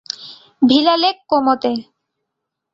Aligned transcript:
Villa 0.61 0.95
lake 0.95 1.17
কোমোতে। 1.29 1.73